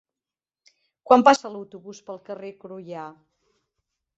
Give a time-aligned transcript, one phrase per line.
[1.09, 3.05] Quan passa l'autobús pel carrer Croia?